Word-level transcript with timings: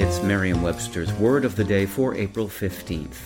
It's 0.00 0.22
Merriam 0.22 0.62
Webster's 0.62 1.12
Word 1.14 1.44
of 1.44 1.56
the 1.56 1.64
Day 1.64 1.84
for 1.84 2.14
April 2.14 2.46
15th. 2.46 3.16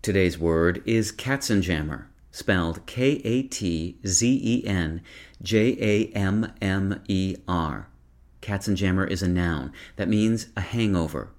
Today's 0.00 0.38
word 0.38 0.80
is 0.86 1.10
Katzenjammer, 1.10 2.04
spelled 2.30 2.86
K 2.86 3.20
A 3.24 3.42
T 3.42 3.98
Z 4.06 4.40
E 4.40 4.64
N 4.64 5.02
J 5.42 5.76
A 5.80 6.16
M 6.16 6.52
M 6.62 7.02
E 7.08 7.34
R. 7.48 7.88
Katzenjammer 8.40 9.10
is 9.10 9.24
a 9.24 9.28
noun 9.28 9.72
that 9.96 10.08
means 10.08 10.46
a 10.56 10.60
hangover. 10.60 11.30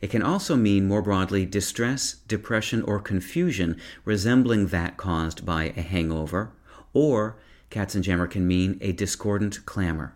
It 0.00 0.12
can 0.12 0.22
also 0.22 0.54
mean 0.54 0.86
more 0.86 1.02
broadly 1.02 1.44
distress, 1.44 2.18
depression, 2.28 2.82
or 2.82 3.00
confusion 3.00 3.80
resembling 4.04 4.68
that 4.68 4.96
caused 4.96 5.44
by 5.44 5.72
a 5.76 5.82
hangover, 5.82 6.52
or 6.92 7.36
Katzenjammer 7.68 8.30
can 8.30 8.46
mean 8.46 8.78
a 8.80 8.92
discordant 8.92 9.66
clamor. 9.66 10.14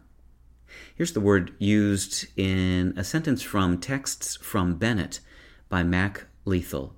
Here's 0.94 1.12
the 1.12 1.20
word 1.20 1.52
used 1.58 2.26
in 2.36 2.94
a 2.96 3.04
sentence 3.04 3.42
from 3.42 3.78
Texts 3.78 4.36
from 4.36 4.76
Bennett 4.76 5.20
by 5.68 5.82
Mac 5.82 6.26
Lethal. 6.44 6.94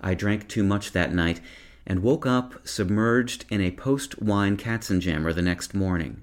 I 0.00 0.14
drank 0.14 0.48
too 0.48 0.64
much 0.64 0.92
that 0.92 1.12
night 1.12 1.40
and 1.86 2.02
woke 2.02 2.26
up 2.26 2.66
submerged 2.66 3.44
in 3.50 3.60
a 3.60 3.70
post 3.70 4.20
wine 4.20 4.56
katzenjammer 4.56 5.34
the 5.34 5.42
next 5.42 5.74
morning. 5.74 6.22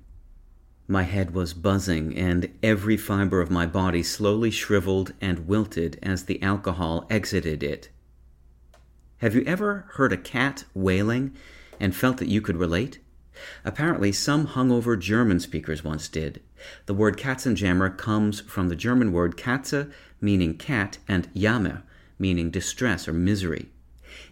My 0.88 1.04
head 1.04 1.34
was 1.34 1.54
buzzing, 1.54 2.18
and 2.18 2.52
every 2.62 2.98
fiber 2.98 3.40
of 3.40 3.50
my 3.50 3.66
body 3.66 4.04
slowly 4.04 4.52
shriveled 4.52 5.14
and 5.22 5.48
wilted 5.48 5.98
as 6.04 6.26
the 6.26 6.42
alcohol 6.42 7.06
exited 7.10 7.64
it. 7.64 7.90
Have 9.20 9.36
you 9.36 9.44
ever 9.46 9.86
heard 9.92 10.12
a 10.12 10.18
cat 10.18 10.66
wailing 10.74 11.34
and 11.80 11.96
felt 11.96 12.18
that 12.18 12.28
you 12.28 12.42
could 12.42 12.58
relate? 12.58 13.00
Apparently, 13.64 14.12
some 14.12 14.48
hungover 14.48 15.00
German 15.00 15.40
speakers 15.40 15.84
once 15.84 16.10
did. 16.10 16.42
The 16.86 16.94
word 16.94 17.18
Katzenjammer 17.18 17.98
comes 17.98 18.42
from 18.42 18.70
the 18.70 18.76
German 18.76 19.12
word 19.12 19.38
Katze, 19.38 19.92
meaning 20.20 20.58
cat, 20.58 20.98
and 21.08 21.30
Jammer, 21.36 21.84
meaning 22.20 22.52
distress 22.52 23.08
or 23.08 23.14
misery. 23.14 23.70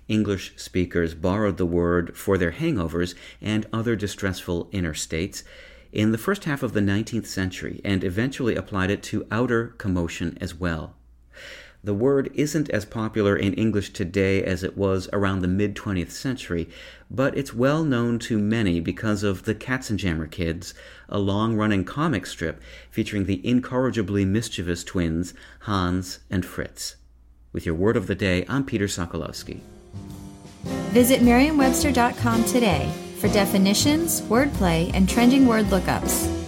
English 0.08 0.54
speakers 0.56 1.14
borrowed 1.14 1.58
the 1.58 1.66
word 1.66 2.16
for 2.18 2.38
their 2.38 2.52
hangovers 2.52 3.16
and 3.42 3.66
other 3.72 3.96
distressful 3.96 4.70
inner 4.72 4.94
states 4.94 5.44
in 5.92 6.12
the 6.12 6.18
first 6.18 6.46
half 6.46 6.62
of 6.62 6.74
the 6.74 6.80
19th 6.80 7.26
century 7.26 7.82
and 7.84 8.04
eventually 8.04 8.56
applied 8.56 8.92
it 8.92 9.02
to 9.04 9.26
outer 9.32 9.68
commotion 9.78 10.38
as 10.40 10.54
well. 10.54 10.96
The 11.82 11.94
word 11.94 12.30
isn't 12.34 12.70
as 12.72 12.84
popular 12.84 13.38
in 13.38 13.54
English 13.54 13.92
today 13.92 14.44
as 14.44 14.64
it 14.64 14.78
was 14.78 15.08
around 15.14 15.40
the 15.40 15.48
mid 15.48 15.76
20th 15.76 16.12
century, 16.12 16.68
but 17.10 17.38
it's 17.38 17.54
well 17.54 17.86
known 17.86 18.20
to 18.20 18.38
many 18.38 18.82
because 18.82 19.24
of 19.24 19.44
the 19.44 19.56
Katzenjammer 19.56 20.30
Kids, 20.30 20.74
a 21.08 21.20
long 21.20 21.56
running 21.56 21.86
comic 21.86 22.26
strip 22.26 22.62
featuring 22.92 23.26
the 23.26 23.46
incorrigibly 23.48 24.26
mischievous 24.26 24.84
twins 24.84 25.34
Hans 25.62 26.20
and 26.30 26.46
Fritz. 26.46 26.98
With 27.54 27.66
your 27.66 27.76
word 27.76 27.96
of 27.96 28.08
the 28.08 28.16
day, 28.16 28.46
I'm 28.50 28.66
Peter 28.66 28.86
Sokolowski. 28.86 29.62
Visit 30.92 31.22
Merriam-Webster.com 31.22 32.44
today 32.44 32.92
for 33.20 33.30
definitions, 33.30 34.22
wordplay, 34.24 34.92
and 34.94 35.08
trending 35.08 35.48
word 35.48 35.66
lookups. 35.68 36.39